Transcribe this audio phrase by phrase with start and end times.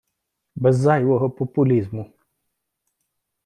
[0.55, 2.11] Без зайвого популізму.